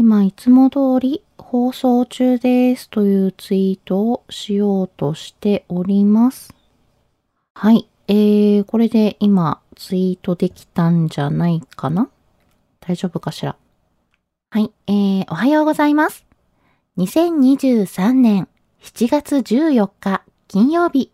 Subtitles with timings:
[0.00, 6.54] 今いつも通り放送中ですというツイートをしようとしております。
[7.52, 7.86] はい。
[8.08, 12.08] えー、これで今ツイートできたんじゃないかな？
[12.80, 13.56] 大丈夫かしら？
[14.48, 14.72] はい。
[14.86, 16.24] えー、おはようございます。
[16.96, 18.48] 2023年
[18.80, 21.12] 7月14日金曜日。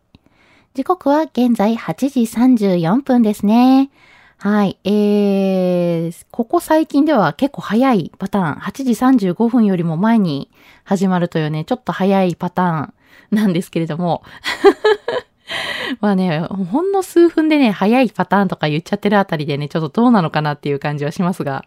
[0.75, 3.91] 時刻は現在8時34分ですね。
[4.39, 4.79] はい。
[4.85, 10.51] えー、ここ最近では結構早いパターン、8時35分よりも前に
[10.85, 12.95] 始まるというね、ちょっと早いパターン
[13.31, 14.23] なんですけれども。
[16.01, 21.65] まあね、ほんの数分でね、早いパターンとか言っちゃってるあたりでね、ちょっとどうなのかなっていう感じはしますが。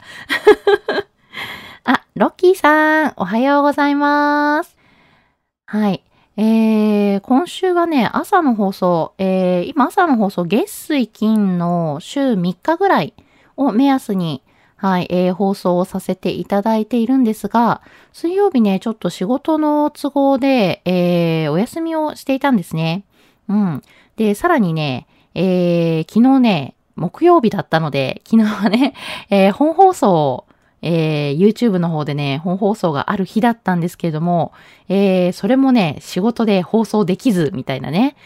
[1.86, 4.78] あ、ロッキーさん、おはようございます。
[5.66, 6.04] はい。
[6.38, 13.14] えー、今週はね、朝の放送、えー、今朝の放送、月水金の週3日ぐらい
[13.58, 14.44] を目安に、
[14.76, 17.82] はい、えー、放送をさせていただいているんですが、
[18.14, 23.04] 水曜日ね、ちょっと仕事の都合で、えー、お休みをしていたんですね。
[23.50, 23.82] うん。
[24.16, 28.94] で、さらにね、えー、昨日ね、木曜日だったので、昨日はね、
[29.30, 30.46] えー、本放送を
[30.82, 34.54] えー、YouTube の方でね、本放送がある日だったんですけれども、
[34.88, 38.16] えー、それもね、仕事で放送できず、みたいなね。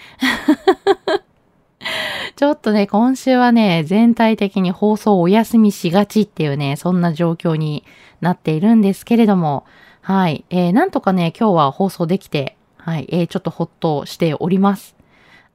[2.36, 7.84] ちょっとね、今週はね、全体的に放送お休みしがちっていうね、そんな状況に
[8.22, 9.66] なっているんですけれども、
[10.02, 14.96] はい、えー、なんとかね、今日は放送できて、はい、えー、ちょっとほっとしております。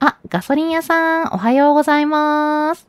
[0.01, 2.89] あ、ガソリン屋さん、おはようございます。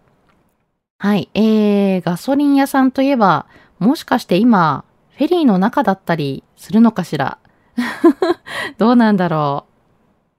[1.00, 3.48] はい、えー、ガソリン屋さんといえば、
[3.80, 4.84] もしかして今、
[5.18, 7.38] フェリーの中だったりするのかしら？
[8.78, 9.66] どうなんだろ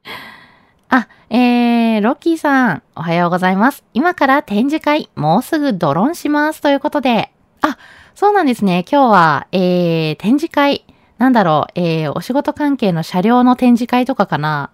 [0.04, 0.08] う。
[0.88, 3.84] あ、えー、ロッキーさん、おはようございます。
[3.94, 6.60] 今から展示会、もうすぐドローンします。
[6.60, 7.32] ということで。
[7.62, 7.78] あ、
[8.14, 8.84] そうなんですね。
[8.90, 10.84] 今日は、えー、展示会、
[11.18, 14.70] なんだろう、えー、お仕事関係の車両の展示会とかかな。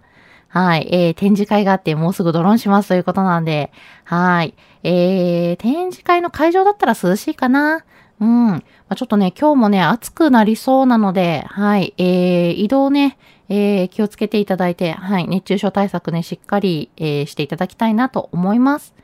[0.49, 3.71] はい、えー、展示会があって、もうすぐドローンしますということなんで、
[4.03, 4.55] はい。
[4.83, 7.83] えー、展示会の会場だったら涼しいかな。
[8.19, 8.47] うん。
[8.47, 13.17] まあ、ちょっとね、今日もね、暑くなりそうなので、はい、えー、移動ね、
[13.49, 18.95] えー、気をつけていただいて、はい、熱中症対策ね、しっかり、えー、していただきたいなと思います。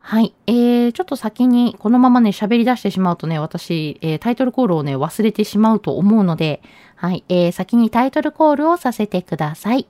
[0.00, 6.62] はい、えー、ちょっと先に、このままね、喋り出してしまうとね、私、えー、タイトルコールをね、忘れてしまうと思うので、
[6.96, 9.86] はい、えー、先にタイトルコールをさせてください。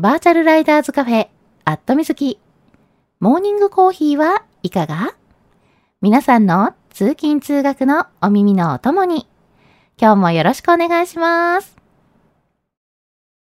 [0.00, 1.26] バーチャルライダーズカフェ、
[1.64, 2.38] アットみずき。
[3.18, 5.16] モーニングコーヒーはいかが？
[6.00, 9.26] 皆さんの通勤通学のお耳のお供に、
[10.00, 11.76] 今日もよろしくお願いします。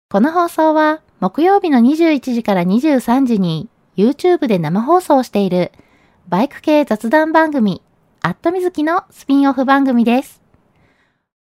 [0.08, 5.72] この放送は木曜日の21時から23時に YouTube で生放送している
[6.28, 7.82] バイク系雑談番組、
[8.22, 10.43] アットみずきのスピンオフ番組です。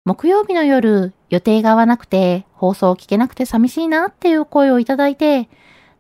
[0.08, 5.50] 木曜日の夜、予定が合わなくて放送を聞けなくて寂しいなっていう声をいただいて、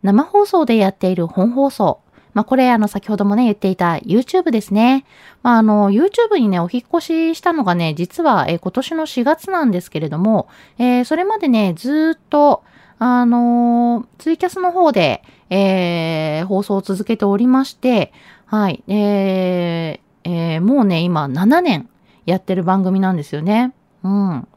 [0.02, 2.00] 生放送でやっている本放送、
[2.34, 5.04] まあ、これ、あの、先ほどもね、言っていた YouTube ですね。
[5.44, 7.02] まあ、あの、YouTube にね、お引越
[7.34, 12.64] ししたのがね、実は、え、今年の4月なんですけれども、えー、それまでね、ずっと、
[13.00, 18.14] あのー、ツイキャスの方で、え、放送を続けておりまして、
[18.46, 21.90] はい、えー、えー、もうね、今7年
[22.26, 23.74] やってる番組なんですよね。
[24.08, 24.48] うん。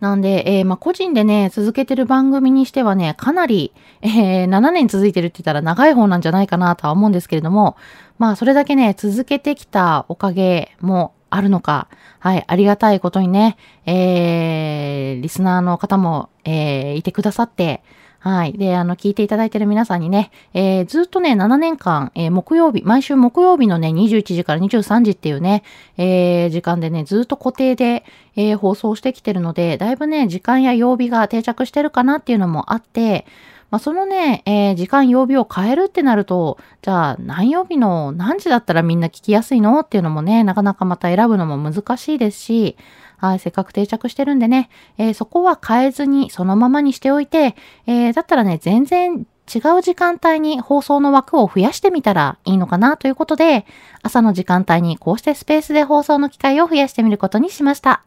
[0.00, 7.76] なんで、えー、まあ、個人でね、続けてる番組にしてはね、かなり、えー、7年続いてるって言ったら長い方なんじゃないかなとは思うんですけれども、
[8.18, 11.88] まあ、それだけね、続けてきたおかげもあるのか、
[12.20, 13.56] はい、ありがたいことにね、
[13.86, 17.82] えー、リスナーの方も、えー、いてくださって、
[18.20, 18.52] はい。
[18.52, 25.62] で、あの、聞いていただいている皆さんにね、えー、ずっとね、7年間、えー、木曜日、毎週木曜日のね、21時から23時っていうね、
[25.96, 28.04] えー、時間でね、ずっと固定で、
[28.34, 33.26] え放送してきてるので、だいぶね、時間や曜日が定着してるかなっていうのもあって、
[33.70, 42.76] まあ、そのね、えー時間曜日を変えるってなると、じゃあ何曜日の何時だったらみんな聞きやすいのっていうのもね、なかなかまた選ぶのも難しいですし、
[43.18, 47.54] はい、せっかく定着してるんでね、えー、そこは変えずにそのままにしておいて、
[47.86, 53.66] えー、だったらね、全然違う時間帯に放送の枠を増やしてみたらいいのかなということで、
[54.02, 58.04] 朝の時間帯にこうしてスペースで放送の機会を増やしてみることにしました。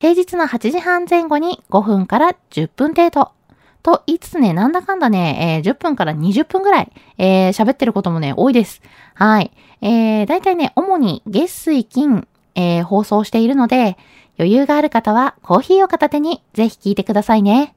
[0.00, 3.30] 平日の8時半前後に5分から10分程度。
[3.82, 8.82] と言いつつね、なんだかんだね、えー、10分から20分ぐらい、えー、喋ってることもね、多いです。
[9.14, 9.52] はい。
[9.80, 12.26] えー、だいたいね、主に月水金、
[12.56, 13.96] えー、放送しているので、
[14.38, 17.74] 余裕がある方はコーヒーを片手にぜひ聞いてくださいね。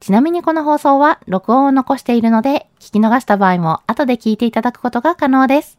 [0.00, 5.78] ちなみにこの放送は録音を残しているので、聞き逃した場合も後で聞いていただくことが可能です。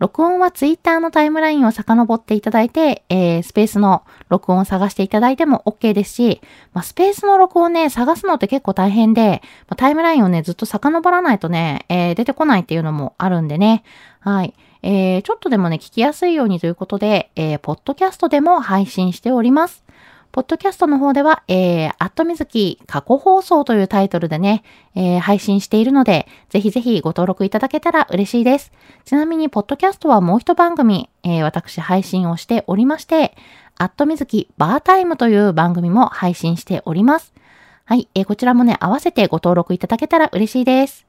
[0.00, 6.40] 録音は Twitter のタイムラインを遡っていただいて、えー、スペースの録音を探していただいても OK ですし、
[6.72, 13.84] まあ、スペースの録音ね、探すのって結構大変で、まあ、タイムラインをね、ずっと遡らないとね、えー、出てこないっていうのもあるんでね。
[14.18, 14.54] はい。
[14.86, 19.82] えー、ちょっとでもね、聞きやすいようにということで、えー、ポッドキャストでも配信しております。
[20.30, 24.62] ポッドキャストの方では、えー、アットみずき過去放送というタイトルでね、
[24.94, 28.72] えー、配信しているので、ぜひぜひご登録いただけたら嬉しいです。
[29.06, 33.34] ちなみに、ポッドキャストはもう一番組、えー、私配信をしておりまして、
[33.78, 37.32] アットみずきバータイムという番組も配信しております。
[37.86, 41.06] はい、えー、こちらもね、合わせてご登録いただけたら嬉しいです。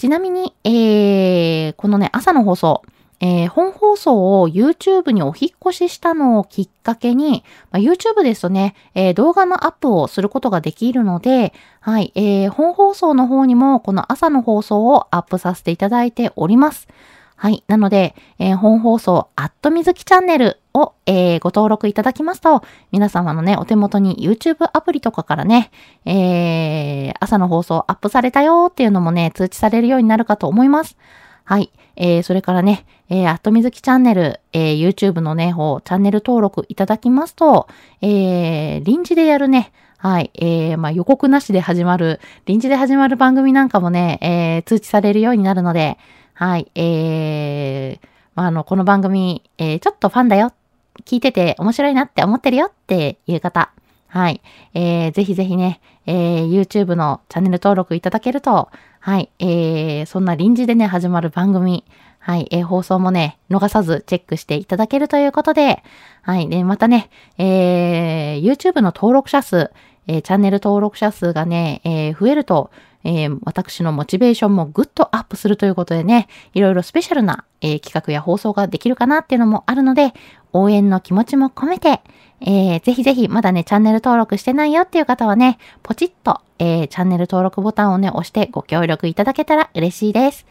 [0.00, 2.82] ちなみに、えー、このね、朝の放送、
[3.20, 16.88] えー、本放送を YouTube にお引越ししたのをきっかけに、まあ、YouTube ですとね、えー、動画のアップをすることができるので、はい、えー、本放送の方にもこの朝の放送をアップさせていただいております。
[17.40, 17.64] はい。
[17.68, 25.70] なので、えー、本放送、アットみずきチャンネルを、えー、ご登録いただきますと、皆様のね、お手元に YouTube アプリとかからね、
[26.04, 30.98] えー、朝の放送アップされたよっていうのもね、通知されるようになるかと思います。
[31.44, 31.72] はい。
[31.96, 37.68] えー、それからね、えー、アットみずきチャンネル、えー、YouTube のね、方、チャンネル登録いただきますと、
[38.02, 40.30] えー、臨時でやるね、はい。
[40.34, 45.96] えー、まあ、予告なしで始まる、臨時で始まる番組なんかもね、えー、通知されるようになるので、
[46.40, 50.54] はい、えー、まあ、あの、この番組、えー、ちょっとファンだよ、
[51.04, 53.70] 聞いてて面白いなって思ってるよっていう方、
[54.06, 54.40] はい、
[54.72, 58.70] えー、ぜひぜひね、えー、YouTube のチャンネル登録いただけると、
[59.00, 61.84] はい、えー、そんな臨時でね、始まる番組、
[62.18, 65.82] はい、えー、放送もね、逃さずチェックしていただけるということで、
[66.22, 69.72] はい、で、またね、えー、YouTube の登録者数、
[70.06, 72.70] えー、チャンネル登録者数がね、えー、増えると、
[73.04, 80.12] えー、私のモチベーションもぐっとアップするということでね、いろいろスペシャルな、えー、企画や放送ができるかなっていうのもあるので、
[80.52, 82.00] 応援の気持ちも込めて、
[82.40, 90.46] えー、ぜひぜひまだね、チャンネル登録してないよっていう方はね、ポチッと、えー、チャンネル登録ボタンをね、押してご協力いただけたら嬉しいです。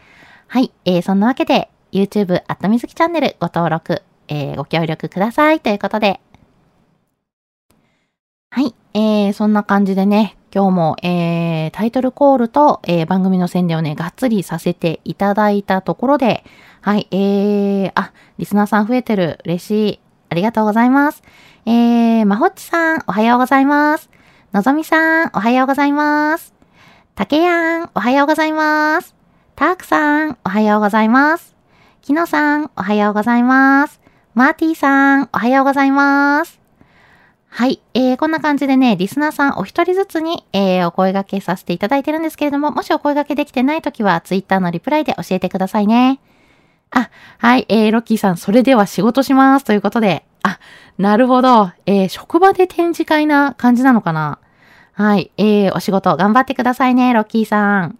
[0.48, 6.20] はい、えー、そんなわけで、YouTube アットみずきチャンネルご登録、えー、ご協力くださいということで、
[8.52, 16.44] はい、えー、そんな感じでね、今日も、えー、タイトルコールと、えー、番組の宣伝をね、がっつりさせていただいたところで、
[16.82, 19.40] はい、えー、あ、リスナーさん増えてる。
[19.46, 20.00] 嬉しい。
[20.30, 21.22] ありがとうございます。
[21.68, 24.10] えー、まほっちさん、おはようございます。
[24.52, 26.56] のぞみさん、おはようございます。
[27.14, 29.14] たけやん、おはようございます。
[29.56, 31.56] たーくさん、おはようございます。
[32.02, 34.02] きのさん、おはようございます。
[34.34, 36.60] マーティーさん、おはようございます。
[37.52, 37.82] はい。
[37.94, 46.20] えー、こんな感じでね、リスナーさんお一人ずつに、えー、お声掛けさせていただいてるんですけれども、もしお声掛けできてないときは、ツイッターのリプライで教えてくださいね。
[46.92, 47.66] あ、はい。
[47.68, 49.66] えー、ロッキーさん、それでは仕事します。
[49.66, 50.60] ということで、あ、
[50.98, 51.72] なるほど。
[51.86, 54.40] えー、職場で展示会な感じなのかな
[54.94, 55.32] はい。
[55.38, 57.98] えー、お仕事頑張ってくださいね、ロッキーさん。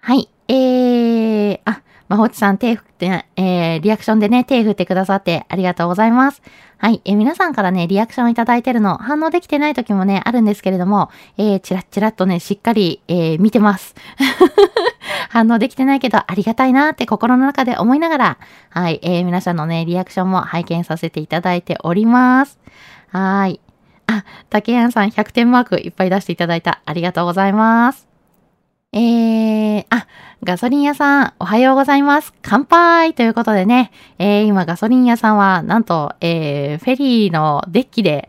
[0.00, 0.28] はい。
[0.48, 6.42] えー、あ、まほちさん手振って、えー、リアクションでね、手振ってくださってありがとうございます。
[6.76, 7.00] はい。
[7.06, 13.94] えー、皆さんからね、リアクションいただいてるの、反応できてない時もね、あるんですけれども、えー、チラッチラッとね、しっかり、えー、見てます。
[15.30, 18.38] 反応できてないけど、ありがたいなって心の中で思いながら、
[18.68, 19.00] はい。
[19.02, 22.58] えー、皆さんのね、リアクションも拝見させていただいております。
[23.08, 23.58] はい。
[24.06, 26.82] あ、竹谷さん100点マークいっぱい出していただいた。
[26.84, 28.12] ありがとうございます。
[28.94, 29.81] えー、
[30.44, 32.34] ガソリン屋さん、おはようございます。
[32.42, 38.28] 乾杯ということでね、えー、今ガソリン屋さんは、なんと、えー、フェリーのデッキで。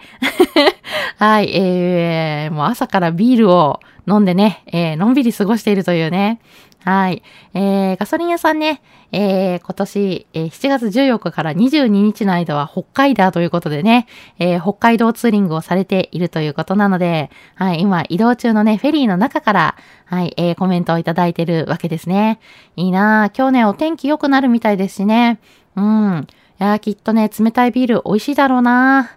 [1.18, 6.40] はい、えー、もう朝からビールを飲んでね、えー、のんびり過ごしているというね、
[6.84, 7.24] はい。
[7.54, 14.06] えー、ガソリン屋さんね、えー、今年、えー、7月14日から22日の間は北海道ということでね、
[14.38, 19.76] えー、北海道ツーリングをされているということなので、はい、今移動中のね、フェリーの中から、
[20.06, 22.40] はい、えー、コメントをいただいてるわけですね。
[22.76, 23.38] いいなぁ。
[23.38, 25.40] 今日ね、お天気良くなるみたいですしね。
[25.76, 26.28] うん。
[26.60, 29.12] いやきっとね、冷たいビール美味しいだろうな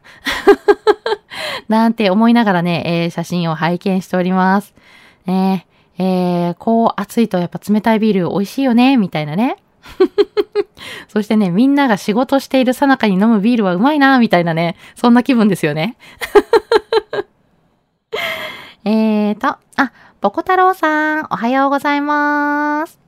[1.68, 4.74] なんて思いながらね、えー、写真を拝見しております。
[5.26, 9.56] ねえー、えーこう暑いとやっぱ冷たいビール美味しいよね、みたいなね。
[11.08, 15.96] そしてね、みんなが仕事しているさなかに飲むビールはうまいな、みたいなね、そんな気分ですよね。
[18.84, 19.58] えーと、あ、
[20.20, 23.00] ポコ太郎さん、おはようございます。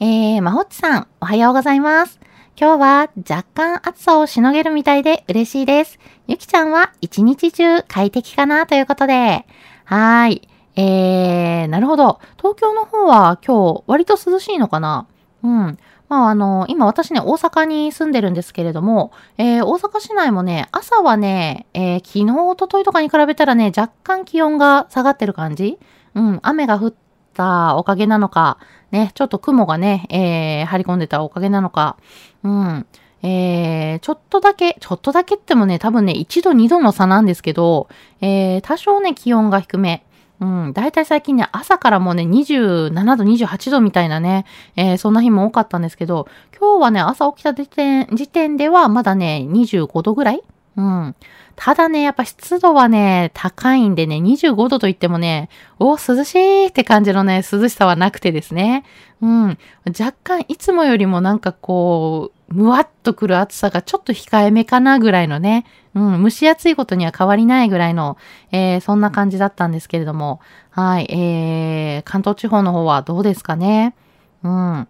[0.00, 2.18] えー、まほっちさん、おはようございます。
[2.60, 6.00] 今日は若干暑さをしのげるみたいで嬉しいです。
[6.26, 9.46] ゆきちゃんは一日中快適かなということで。
[9.84, 10.48] はーい。
[10.80, 12.20] えー、なるほど。
[12.36, 15.08] 東京の方は今日割と涼しいのかな？
[15.42, 15.78] うん。
[16.08, 25.80] まああの、今私ね、大阪に住んでるんですけれども、えー、大阪市内もね、朝はね、えー、昨日、おとといとかに比べたらね、若干気温が下がってる感じ？
[26.14, 26.94] うん、雨が降っ
[27.34, 28.58] たおかげなのか、
[28.92, 31.96] ね、ちょっと雲がね、えー、張り込んでたおかげなのか、
[32.44, 32.86] うん。
[33.24, 37.88] えー、ちょっとだけ、ちょっとだけってもね、多分ね、1度2度の差なんですけど、
[38.20, 40.04] えー、多少ね、気温が低め。
[40.40, 44.44] うん、だいたい最近ね、朝からもうね、27度、28度みたいなね、
[44.76, 46.28] えー、そんな日も多かったんですけど、
[46.58, 50.42] 今日はね、朝起きた時点時点ではまだね、25度ぐらい？
[50.76, 51.16] うん。
[51.56, 55.48] ただね、やっぱ湿度はね、高いんでね、25度といってもね、
[55.80, 58.84] お涼しいって感じのね、涼しさはなくてですね。
[59.20, 59.58] うん。
[59.86, 68.16] 若干いつもよりもなんかこう、むわっとくる暑さがちょっと控えめかなぐらいのね、うん、蒸し暑いことには変わりないぐらいの、
[68.52, 70.40] えー、そんな感じだったんですけれども、
[70.70, 73.94] はい、えー、関東地方の方はどうですかね。
[74.42, 74.88] うん。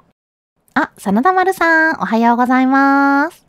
[0.75, 3.45] あ、真田丸さん、おはようございます。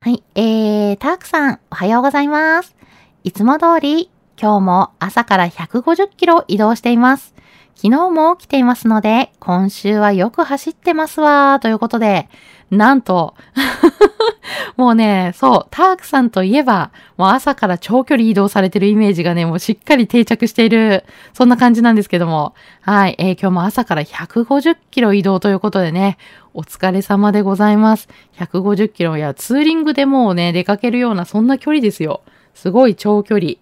[0.00, 2.76] はい、えー、タークさん、おはようございます。
[3.24, 4.08] いつも通り、
[4.40, 7.34] 今日も朝から150キロ移動しています。
[7.74, 12.28] 昨日も来ていますので、今週はよく走ってますわ、ということで、
[12.70, 13.34] なんと
[14.76, 26.18] もうね、そう、タークさんといえば、もう朝から長距離移動されてるイメージがね、もうしっかり定着している、そんな感じなんですけども、はい、えー、今日も朝から150キロ移動ということでね、
[26.52, 28.08] お疲れ様でございます。
[28.38, 32.22] 150キロやツーリングでもうね、出かけるようなそんな距離ですよ。
[32.54, 33.52] すごい長距離。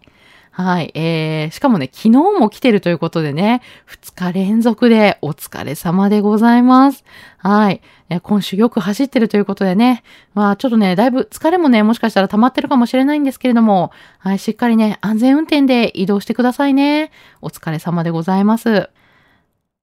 [0.56, 0.92] はい。
[0.94, 7.02] えー、しかもね、昨日も来てるということでね、2日連続でお疲れ様でございます。
[7.38, 7.80] はい。
[8.08, 17.10] え今週よく走ってるということでね、まあちょっとね、だいぶ疲れもね、もしかしたら溜まってるかもしれないんですけれども、はい、しっかりね、安全運転で移動してくださいね。
[17.42, 18.90] お疲れ様でございます。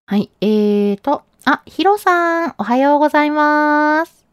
[0.05, 4.25] はい、えーと、あ、ヒロさん、おはようございます。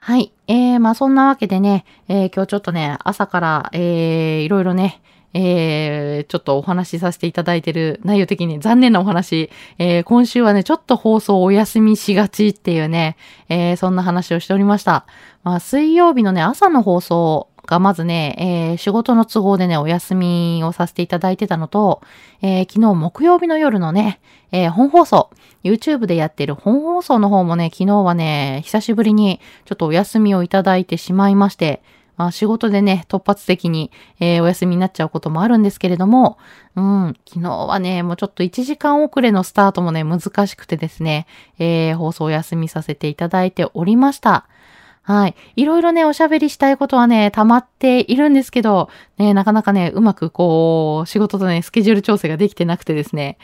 [0.00, 0.32] はい。
[0.48, 5.00] えー、まあそんなわけでね、えー、今日ちょっとね、朝から、えー、いろいろね、
[5.34, 13.16] えー、ちょっとお話しさせていただいてる内容的に残念なお話、えー、今週はね、ちょっと放送お休みしがちっていうね、
[13.48, 15.06] えー、そんな話をしておりました。
[15.44, 22.00] まあ、水曜日のね、朝の放送がまずね、えー、仕事の都合でね、お休みをさせていただいてたのと、
[22.40, 24.20] えー、昨日木曜日の夜のね、
[24.52, 25.30] えー、本放送、
[25.62, 31.82] YouTube でやってる本放送の方もね、昨日はね、久しぶりにちょっとお休みをいただいてしまいまして、
[32.18, 36.36] まあ仕事でね、突発的に、えー、お休みになっちゃうこともあるんですけれども、
[36.76, 41.26] うん、昨日はね、もうちょっと1時間遅れのスタートもね、難しくてですね、
[41.58, 44.46] えー、放送お休みさせていただいておりました。
[45.08, 45.34] はい。
[45.56, 53.38] いろいろね、おしゃべりしたいことはね、溜まっているんですけど、ね、なかなかね、うまくこう、仕事とね、スケジュール調整ができてなくてですね。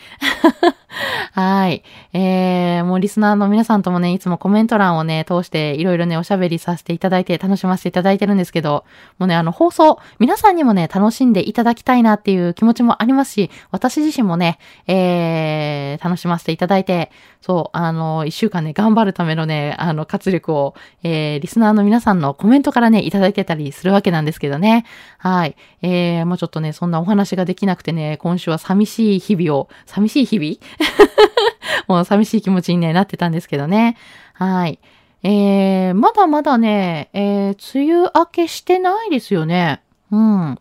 [1.33, 1.83] はい。
[2.13, 8.85] えー、もうリスナーの皆さんともね、いつもコメント欄をね、通していろいろね、おしゃべりさせていただいて、楽しませていただいてるんですけど、
[9.19, 17.11] もうね、あの、放送、皆さんにもね、楽しんでいただきたいなっていう気持ちもありますし、私自身もね、えー、楽しませていただいて、
[17.41, 24.87] そう、あの、一週間ね、頑張るためのね、あの、活力を、えー、リスナーの皆さんのコメントからね、いただけたりするわけなんですけどね。
[25.19, 25.57] はい。
[25.83, 30.84] えー、もうちょっとね、そんなお話ができなくてね、今週は寂しい日々を、寂しい日々？
[31.89, 33.97] もう寂しい気持ちに、ね、なってたんですけどね。
[34.35, 34.79] はい。
[35.23, 39.83] えー、まだまだね、えー、梅雨明けしてないですよね。
[40.11, 40.59] うん。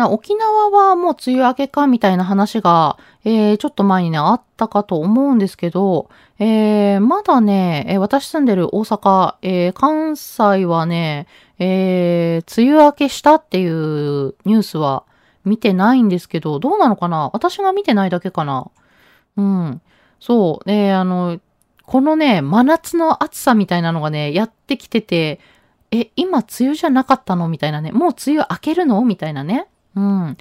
[0.00, 6.08] 沖縄はもう梅雨明けかみたいな話が、えー、ちょっと前にね、あったかと思うんですけど、
[6.38, 11.26] えー、まだね、え、私住んでる大阪、えー、関西はね、
[11.58, 15.02] えー、梅雨明けしたっていうニュースは
[15.44, 17.30] 見てないんですけど、どうなのかな？
[17.32, 18.70] 私が見てないだけかな？
[19.38, 19.80] うん。
[20.20, 20.68] そう。
[20.68, 21.40] で、あの、
[21.86, 25.40] このね、真夏の暑さみたいなのがね、やってきてて、
[25.90, 27.92] え、今梅雨じゃなかったのみたいなね。
[27.92, 29.68] もう梅雨明けるのみたいなね。
[29.96, 30.36] うん。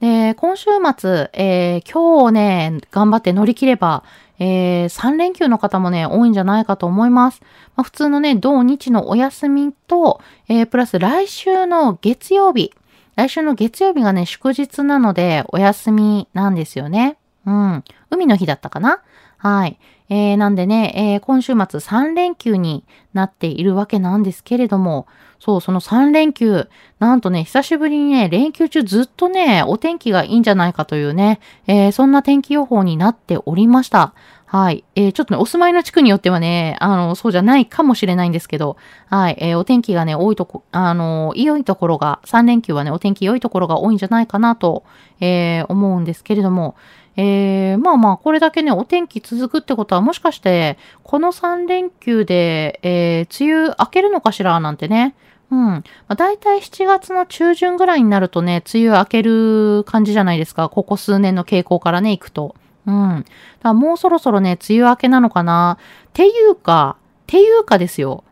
[0.00, 4.02] で、今週末、えー、今日ね、頑張って乗り切れば、
[4.38, 7.40] えー、3連休の方もね、多いんじゃないかと思います。
[7.76, 12.72] まあ、普通のね、土日のお休みと、えー、プラス来週の月曜日。
[13.16, 17.18] 来週の月曜日がね、祝日なので、お休みなんですよね。
[17.46, 17.84] うん。
[18.10, 19.02] 海の日だったかな？
[19.38, 19.78] はい。
[20.10, 25.06] えー、なんでね、えー、今週末3連休になっているわけなんですけれども、
[25.38, 26.68] そう、その3連休、
[26.98, 34.12] なんとね、久しぶりにね、連休中ずっとね、お天気がいいんじゃないかというね、えー、そんな天気予報になっておりました。
[34.44, 34.82] はい。
[34.96, 38.76] えー、ちょっとね、お住まいの地区によってはね、あの、そうじゃないかもしれないんですけど、
[39.08, 39.36] はい。
[39.38, 44.82] えー、お天気がね、多いとこ、あの、良いところが、3連休はね、お天気良いところが多いんじゃないかなと、
[45.20, 46.74] えー、思うんですけれども、
[47.16, 55.14] えー、まあまあ、これだけね、お天気続くってことは、もしかして、この3連休で、えー、梅雨明けるのかしらなんてね。
[55.50, 55.58] うん。
[55.58, 60.68] まあ、大体7月の中旬ぐらいになるとね、梅雨明ける感じじゃないですか。
[60.68, 62.54] ここ数年の傾向からね、行くと。
[62.86, 63.18] うん。
[63.18, 63.28] だか
[63.62, 65.78] らもうそろそろね、梅雨明けなのかな。
[66.08, 68.24] っていうか、っていうかですよ。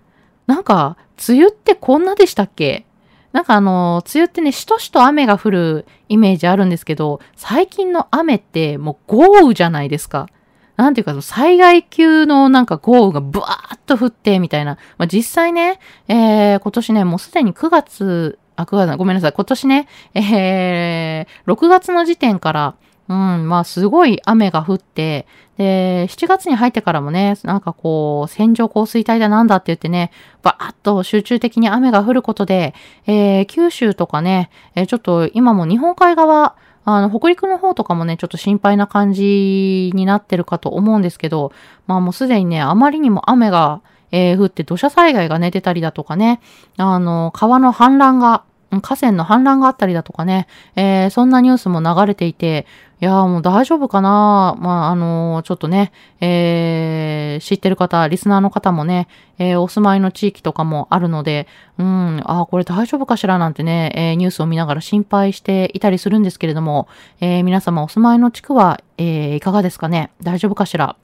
[0.47, 0.97] なんか、
[1.29, 2.87] 梅雨ってこんなでしたっけ？
[3.33, 10.29] なんかあの、梅雨ってね、しとしと雨が降るイメージあるんですけど、最近の雨ってもう豪雨じゃないですか。
[10.77, 14.79] なんていうか、災害級のなんか豪雨がブワーッと降って、みたいな。
[14.97, 19.33] まあ、実際ね、えー、今年ね、もうすでに9月、あ、9月、ごめんなさい。
[19.33, 22.75] 今年ね、えー、6月の時点から、
[23.09, 32.75] うん、まあすごい雨が降って、で、7月に入ってからもね、なんかこう、線状降水帯だなんだって言ってね、バーッと集中的に雨が降ることで、
[33.07, 41.53] えー、九州とかね、えー、ちょっと今も日本海側、あの、北陸の方とかもね、ちょっと心配な感じになってるかと思うんですけど、
[41.87, 46.41] まあもうすでにね、あまりにも雨が、えー、降って土砂災害がね、出たりだとかね、
[46.77, 52.67] あの、川の氾濫が、河川の氾濫があったりだとかね、えー、そんなニュースも流れていて、
[53.01, 54.57] いやもう大丈夫かな。
[54.59, 61.47] まあ、あのー、ちょっとね、えー、知ってる方、リスナーの方もね、え、お住まいの地域とかもあるので、
[61.79, 66.89] うん、あこれ大丈夫かしらなんてね、え、ニュースを見ながら心配していたりするんですけれども、
[67.21, 70.11] え、皆様お住まいの地区は、え、いかがですかね。
[70.23, 70.97] 大丈夫かしら。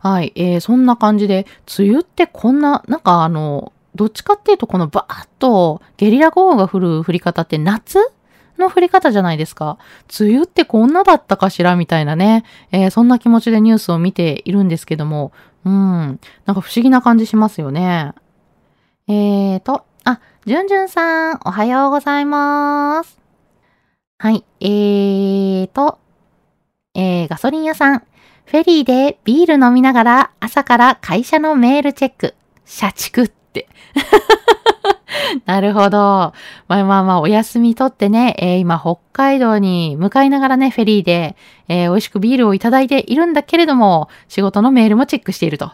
[0.00, 1.46] はい、えー、そんな感じで、
[1.78, 7.98] 梅雨ってこんな、なんかあの、どっちかっていうと、このバーッとゲリラ豪雨が降る降り方って夏
[8.58, 9.78] の降り方じゃないですか。
[10.18, 15.32] 梅雨ってこんなだったかしらみたいなね、えー、そんな気持ちでニュースを見ているんですけども、
[15.64, 15.72] うん、
[16.46, 18.12] なんか不思議な感じしますよね。
[19.08, 23.18] えーと、あ、じゅんじゅんさん、おはようございます。
[24.18, 25.98] はい、えーと、
[26.94, 27.98] えー、ガソリン屋さん、
[28.44, 33.32] フェリーでビール飲みながら朝から会社のメールチェック、社畜。
[35.46, 35.98] なるほど。
[35.98, 36.34] ま
[36.68, 41.36] あまあまあ、お休みとってね、えー、今、北海道に向かいながらね、フェリーで、
[41.68, 45.70] えー、美味しくビールをいただいているんだけれども、仕事のメールもチェックしていると。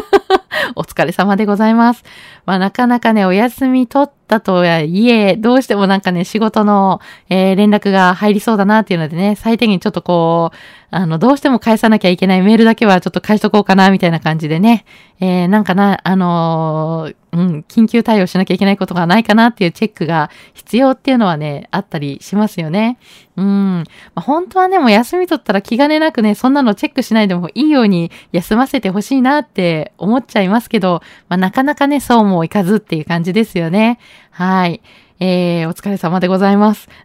[0.74, 2.04] お疲れ様でございます。
[2.46, 10.56] まあなかなかね、お休みとったとはいえ、どうしてもなんかね、仕事の、えー、連絡が入りそうだなっていうのでね、最低限ちょっとこう、
[10.90, 14.84] あの、どうしても返さなきゃいけないメールだけはちょっと返しとこうかな、みたいな感じでね、
[15.20, 22.98] えー、なんかな、あのー、うん、緊急対応しなきゃいけないことがないかなっていうチェックが必要っていうのはね、あったりしますよね。
[23.36, 23.44] うん。
[23.76, 23.84] ま
[24.16, 33.98] あ、本当はね、もう休み取ったら気兼ねなくね、そんなのチェックしないでもいいように休ませてほしいなって思っちゃいますけど、まあ、なかなかね、そうもいかずっていう感じですよね。
[34.30, 34.80] はい。
[35.20, 36.88] えー、お疲れ様でございます。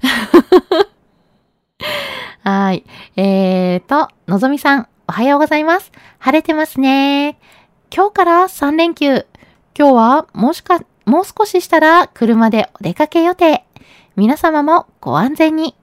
[2.44, 2.84] はい。
[3.16, 5.92] えーと、のぞみさん、おはようございます。
[6.20, 7.38] 晴れてますね。
[7.94, 9.26] 今日から3連休。
[9.78, 13.66] 今日はもしか、もう少ししたら車でお出かけ予定。
[14.16, 15.76] 皆様もご安全に。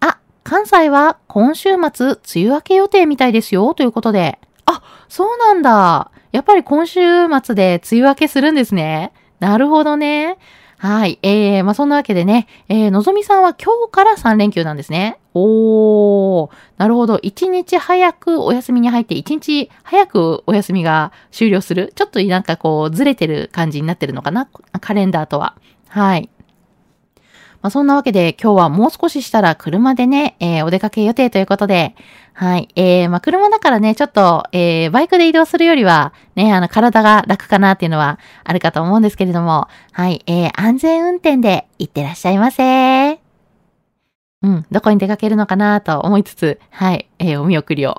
[0.00, 3.74] あ、関西は今週末梅雨明け予定みたいですよ。
[3.74, 4.38] ということで。
[4.66, 6.10] あ、そうなんだ。
[6.32, 7.00] やっぱり今週
[7.42, 9.12] 末で梅雨明けするんですね。
[9.42, 10.38] なるほどね。
[10.78, 11.18] はい。
[11.22, 15.18] えー、まあ、そんなわけでね、えー、のぞみさんは今日から3連休なんですね。
[15.34, 17.16] おー、なるほど。
[17.16, 21.92] 1日早くお休みに入って、1日早くお休みが終了する。
[21.96, 24.48] ちょっとなんかこう、ずれてる感じになってるのかな
[24.80, 25.56] カレンダーとは。
[25.88, 26.30] はい。
[27.62, 31.94] まあ、そんなわけで今日はもう少ししたら車でね、えー、お出かけ予定ということで、
[32.34, 32.68] はい。
[32.76, 40.22] えー、まあ、車だからね、ちょっと、えー、バイクで移動するよりは、ね、あの、体が楽かなっていうのはあるかと思うんですけれども、はい。
[40.26, 43.20] えー、安全運転で行ってらっしゃいませ。
[44.42, 47.08] うん、どこに出かけるのかなと思いつつ、はい。
[47.18, 47.96] えー、お見送りを。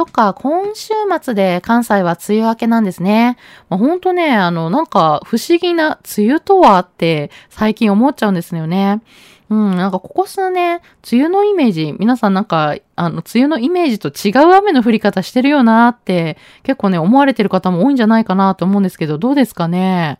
[0.00, 3.36] そっか、今週末で関西は梅雨明けなんですね。
[3.68, 9.02] まあ、ほんとね、あの、なんか不思議な梅雨とはって最近思っちゃうんですよね。
[9.50, 10.80] うん、なんかここ数年、
[11.12, 20.18] 梅雨のイメージ、皆さんなんか、あの、梅雨のイメージと違う雨の降り方してるよなって結構ね、思われてる方も多いんじゃないかなと思うんですけど、どうですかね？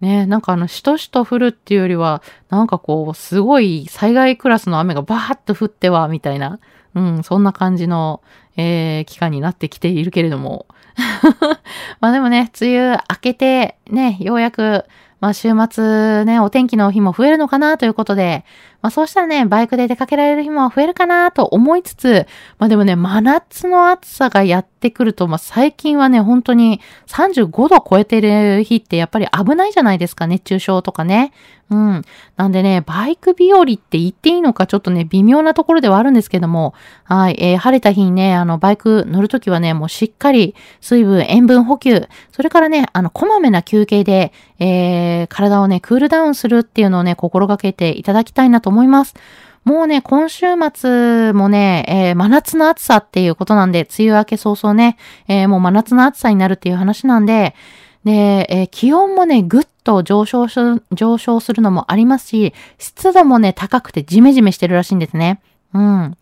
[0.00, 6.58] ね、なんかあの、しとしと降るっていうよりは、なんかこう、すごい災害クラスの雨がバーッと降っては、みたいな、
[6.96, 8.20] うん、そんな感じの、
[8.56, 10.66] えー、期間になってきているけれども。
[12.00, 14.84] まあでもね、梅雨明けて、ね、ようやく、
[15.20, 18.44] まあ週末ね、お天気の日も増えるのかなということで、
[18.82, 22.26] まあそうしたらね、バイクで出かけられる日も増えるかなと思いつつ、
[22.58, 31.32] まあでもね、真夏の暑さがやってくると、まあ最近はね、本当に35度超えてる日ってやっぱり危ないじゃないですか、熱中症とかね。
[31.72, 32.02] うん。
[32.36, 49.14] なんでね、バイク日和って言っていいのかちょっとね、微妙なところではあるんですけども、はい、えー、晴れた日にね、あの、バイク乗るときはね、もうしっかり水分、塩分補給、それからね、あの、こまめな休憩で、えー、体をね、クールダウンするっていうのをね、心がけていただきたいなと思います。
[49.64, 54.96] もうね、今週末もね、えー、真夏の暑さっていうことなんで、梅雨明け早々ね、
[55.28, 57.54] えー、もう真夏の暑さになるっていう話なんで、
[58.04, 65.40] で、えー、気温もね、ぐっと上昇する、上昇するのもありますし、湿度もね、高くてジメジメしてるらしいんですね。
[65.72, 66.16] うん。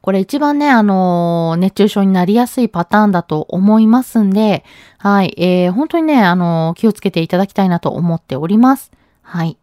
[0.00, 4.64] これ一番ね、あのー、熱中症になりやすいパターンだと思いますんで、
[4.96, 8.90] はい、えー、本当にね、あのー、気をつけていただきたいなと思っております。
[9.20, 9.58] はい。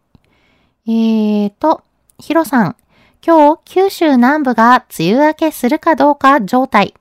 [0.88, 1.82] えーと、
[2.20, 2.76] ヒロさん、
[3.26, 6.94] 今日、九州南部が梅雨明けするかどうか状態。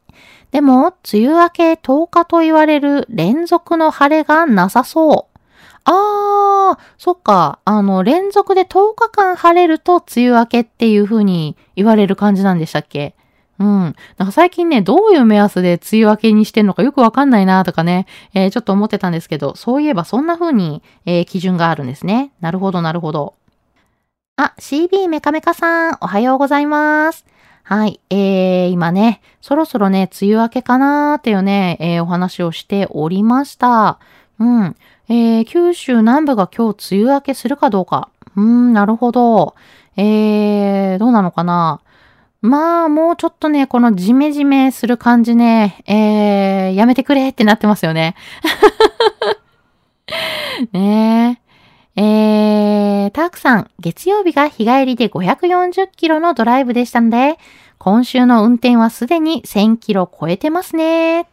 [0.50, 5.40] でも、梅雨明け10日と言われる連続の晴れがなさそう。
[5.84, 7.60] あー、そっか。
[7.64, 13.14] あの、連続で10日間晴れると梅雨明けっていう風に言われる感じなんでしたっけ？
[13.60, 13.68] うん。
[13.68, 13.96] なん
[14.26, 22.32] か最近ね、どういう目安で梅雨明けにしてんのかよくわかんないなとかね、えー、ちょっと思ってたんですけど、そういえばそんな風に、えー、基準があるんですね。
[22.42, 23.36] なるほど、なるほど。
[24.38, 27.26] あ、CB メカメカさん、おはようございます。
[27.64, 28.02] はい。
[28.10, 33.98] えー、今ね、そろそろね、梅雨明けかなーっていうね、えー、お話をしておりました。
[34.40, 34.76] うん。
[35.08, 38.10] えー、九州南部が今日梅雨明けするかどうか。
[38.36, 39.56] うーん、なるほど。
[39.96, 41.80] えー、どうなのかな
[42.42, 48.16] まあ、もうちょっとね、このジメジメする感じね、えー、やめてくれってなってますよね。
[50.74, 51.45] ねえ。
[51.98, 57.38] えー、タークさん、月曜日が日帰りで540キロのドライブでしたので、
[57.78, 61.28] 今週の運転はすでに1000キロ超えてますね。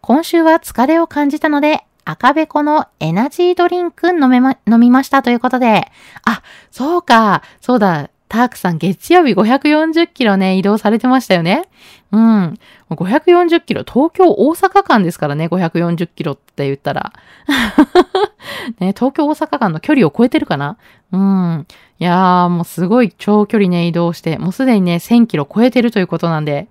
[0.00, 5.90] 今週は疲れを感じたので、赤べこのエナジードリンク飲めま、飲みましたということで、
[6.24, 11.68] あ、そうか、そうだ、タークさん月曜日540キロね、移動されてましたよね。
[12.10, 12.58] うん。
[12.90, 17.12] 540キロ、東京大阪間ですからね、540キロって言ったら。
[18.80, 20.78] ね、東京大阪間の距離を超えてるかな？
[21.12, 21.66] うん。
[21.98, 26.68] いやー、もうすごい長距離ね、移動して、もうすでにね、1000キロ超えてるということなんで、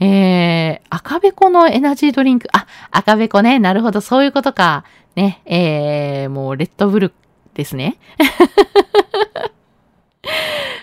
[0.00, 4.84] えー、赤べこのエナジードリンク、あ、赤べこね、なるほど、そういうことか。
[5.14, 7.14] ね、えー、もうレッドブル
[7.54, 7.96] ですね。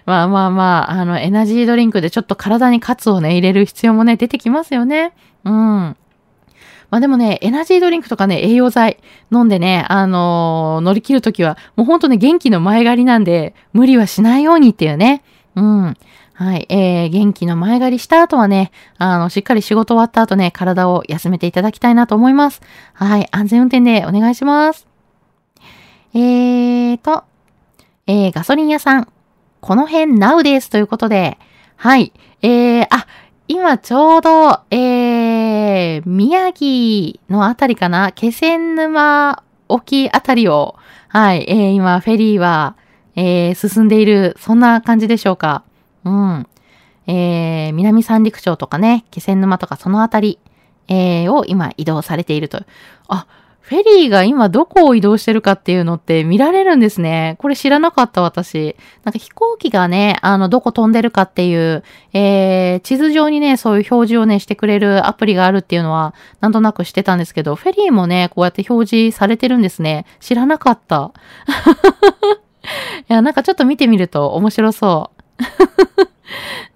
[0.06, 5.14] まあまあまあ、あの、エナジードリンクでちょっと体にカツをね、入れる必要もね、出てきますよね。
[5.46, 5.54] うん。
[6.92, 8.98] まあでもね、エナジードリンクとかね、栄養剤
[9.32, 15.24] 飲んでね、あのー、乗り切るときは、もうほんとね、元気の前借りなんで、無理はしないようにっていうね。
[15.56, 15.98] うん。
[16.34, 16.66] はい。
[16.70, 22.62] えー、元気の前借りした後はね、あの、しっかり仕事終わった後ね、体を休めていただきたいなと思います。
[22.94, 23.28] はい。
[23.32, 24.88] 安全運転でお願いします。
[26.14, 27.24] えーと、
[28.08, 29.08] えー、ガソリン屋さん、
[29.62, 31.38] この辺 Now ですということで、
[31.78, 32.12] はい。
[32.42, 33.08] えー、あ、
[33.48, 38.12] 今ちょうど、えー、宮城のあたりかな？
[38.12, 40.76] 気仙沼沖あたりを、
[41.10, 42.76] はい、えー、今、フェリーは、
[43.16, 45.64] えー、進んでいる、そんな感じでしょうか？
[46.06, 46.48] うん。
[47.08, 50.40] えー、南三陸町とかね、気仙沼とかそのあたり、
[50.88, 52.64] えー、を今移動されていると。
[53.08, 53.28] あ、
[53.62, 57.36] フェリーが今どこを移動してるかっていうのって見られるんですね。
[57.40, 58.76] これ知らなかった私。
[59.04, 70.06] なんか飛行機がね、あの、どこ飛んでるかっていう、えー、地図上にね、そういう表示をね、してくれるアプリがあるっていうのは、なんとなくしてたんですけど、フェリーもね、こうやって表示されてるんですね。
[70.20, 71.12] 知らなかった。
[73.08, 75.22] いや、なんかちょっと見てみると面白そう。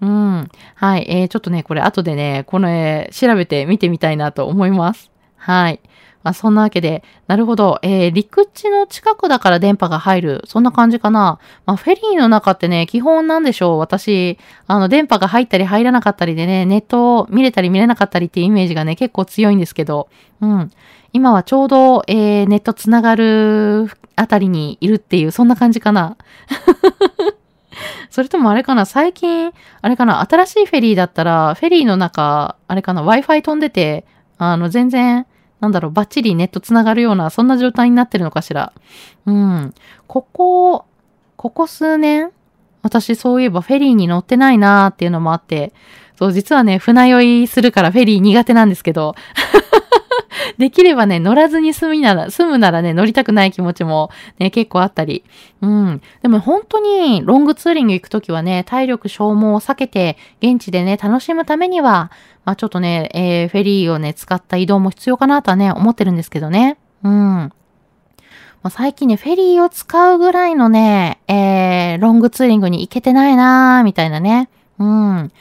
[0.00, 0.48] うん。
[0.74, 1.06] はい。
[1.08, 5.10] えー、ちょっとね、これ後でね、この絵調べて見てみたいなと思います。
[5.36, 5.80] はい。
[6.26, 7.78] まあ、そんなわけで、なるほど。
[7.82, 10.42] えー、陸地の近くだから電波が入る。
[10.46, 11.38] そんな感じかな。
[11.66, 13.78] まあ、フェリーの中ってね、基本なんでしょう。
[13.78, 14.36] 私、
[14.66, 20.08] あの、電波が入ったり入らなかったりでね、ネットを見れたり見れなかったりっていうイメージがね、結構強いんですけど、
[20.40, 20.72] うん。
[21.12, 26.16] 今はちょうど、えー、ネットつながるあたりにいるっていう、そんな感じかな。
[28.10, 34.04] それともあれかな最近、あれかな新しいフェリーだったら、フェリーの中、あれかな ?Wi-Fi 飛んでて、
[34.38, 35.26] あの、全然、
[35.60, 38.72] なんだろう、バッチリネット繋がるような、そんな状態になってるのかしら。
[39.26, 39.74] うん。
[40.06, 40.84] ここ、
[41.36, 42.30] ここ数年、
[42.82, 45.72] 私そういえばフェリーに乗ってないなーっていうのもあって、
[46.18, 49.14] そう、実はね、船酔いするからフェリー苦手なんですけど、
[50.58, 55.24] できればね、乗らずに済みなら、済むならね、乗りたくない気持ちもね、結構あったり。
[55.60, 56.00] うん。
[56.22, 62.10] でも本当にロングツーリング行くときはね、体力消耗を避けて、現地でね、楽しむためには、
[62.44, 66.78] まあちょっとね、えー、フェリーをね、使った移動も必要かなとはね、思ってるんですけどね。
[67.02, 67.52] うん。
[68.62, 74.48] ま、最近ね、フェリーを使うぐらいのね、えー、ロングツーリングに行けてないなー、みたいなね。
[74.78, 75.32] うん。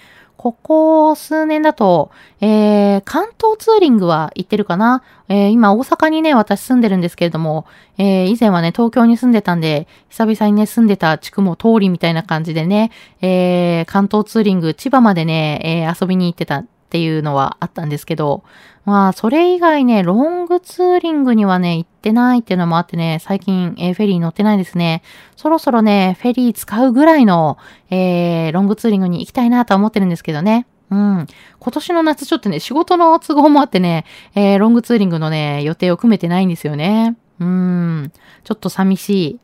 [0.45, 5.01] ここ数年だと、えー、関東ツーリングは行ってるかな？
[5.27, 7.65] えー、今大阪にね、私住んでるんですけれども、
[7.97, 16.63] えー、以前はね、東京に住んでたんで、久々にね、住んでた地区も通りみたいな感じでね、えー、関東ツーリング、千葉までね、えー、遊びに行ってた
[16.95, 18.45] っていうのはあったんですけど、
[18.85, 25.03] まあ、それ以外ね、ロングツーリングにはね、行ってないっていうのもあってね、最近、えー、フェリー乗ってないですね。
[25.35, 27.57] そろそろね、フェリー使うぐらいの、
[27.89, 30.67] えー、ロングツーリングに行きたいなとは思ってるんですけどね。
[30.89, 31.27] うん。
[31.59, 34.05] 今年の夏ちょっとね、仕事の都合もあってね、
[34.35, 37.17] えー、ロングツーリングのね、予定を組めてないんですよね。
[37.41, 38.13] うん。
[38.45, 39.39] ちょっと寂しい。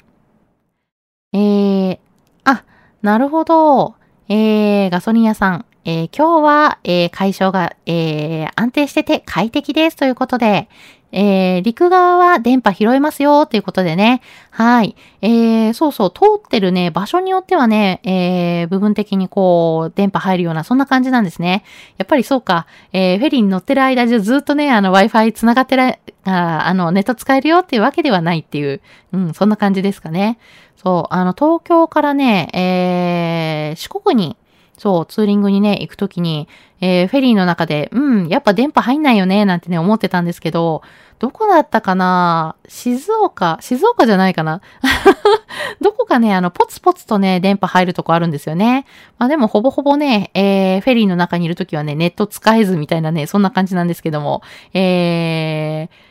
[1.34, 2.00] えー、
[2.46, 2.64] あ、
[3.02, 3.96] なるほど。
[4.30, 5.66] えー、ガソリン屋さん。
[5.84, 10.70] えー、今日は、えー、解消が、えー、安定してて快適ですということで、
[11.12, 14.22] えー、陸側は電波拾えますよということでね。
[14.50, 14.96] はい。
[15.22, 21.64] えー、そうそう、通ってるね、場所によってはね、えー、部分的にこう、電波入るような、そんな感じなんですね。
[21.98, 25.84] やっぱりそうか、えー、フェリーに乗ってる間中ずっとね、あの、Wi-Fi 繋がってる、
[26.24, 30.38] ああの、ネット使えるよっていうわけではないっていう、うん、そんな感じですかね。
[30.78, 34.38] そう、あの、東京からね、えー、四国に
[34.82, 36.48] そう、ツーリングにね、行くときに、
[36.80, 40.82] えー、フェリーの中で、うん、やっぱ電波入んないよね、なんてね、思ってたんですけど、
[41.20, 44.60] どこだったかな静岡静岡じゃないかな
[45.82, 48.88] どこかね、あの、ポツポツとね、電波入るとこあるんですよね。
[49.20, 54.42] まあでも、ほぼほぼね、えー、フェリーの中にいるときはね、ネット使えずみたいなね、そんな感じなんですけども、
[54.74, 56.11] えー、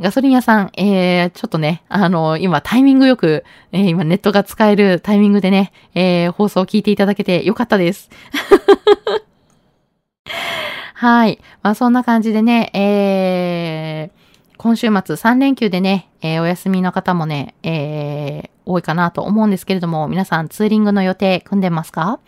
[0.00, 8.08] ガソリン屋さん、えー、ちょっとね、あの、今タイミングよく、えー、今ネットが使えるタイミングでね、えー、放送を聞いていただけてよかったです。
[10.94, 11.38] はい。
[11.62, 14.12] まあそんな感じでね、えー、
[14.56, 22.20] 今週末3連休でね、えー、お休みの方もね、えー、多いかなと思うんですけれども、皆さんツーリングの予定組んでますか？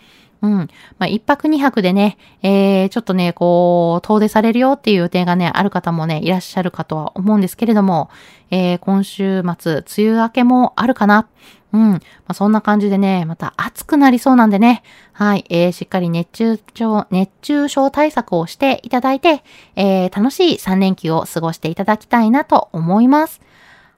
[0.43, 0.51] うん。
[0.99, 8.11] まあ、一泊二泊でね、えー、ちょっとね、こう、遠出されるよっていう予定がね、ある方もね、いらっしゃるかとは思うんですけれども、
[8.51, 11.29] えー、今週末、梅雨明けもあるかな。
[11.73, 11.91] うん。
[11.93, 14.83] まあ、そんな感じでね、また暑くなりそうなんでね。
[15.13, 15.45] はい。
[15.49, 19.45] えー、しっかり熱中症、熱中症対策をしていただいて、
[19.77, 23.41] えー、楽しい3連休を過ごしていただきたいなと思います。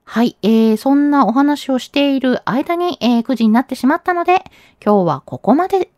[0.04, 0.36] はい。
[0.42, 4.44] えー、そんなお話をしている間に、えー、9時になってしまったので、
[4.84, 5.90] 今日はここまで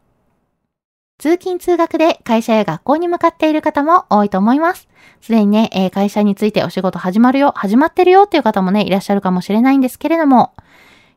[1.19, 4.89] 通勤通学で会社や学校に向かっている方も多いと思います。
[5.23, 10.53] すでにね、えー、会社についてお仕事始まるよ、始まってるよっていう方もね、いらっしゃるかもしれないんですけれども、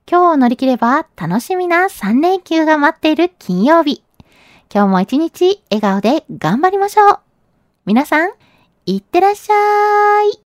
[0.09, 4.01] 今日を乗り切れば楽しみな3連休が待っている金曜日。
[4.73, 7.19] 今日も一日笑顔で頑張りましょう。
[7.85, 8.29] 皆さん、
[8.85, 10.48] いってらっしゃい。